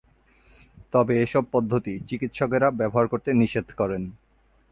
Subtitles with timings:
[0.93, 4.03] তবে এ সব পদ্ধতি চিকিৎসকরা ব্যবহার করতে নিষেধ করেন।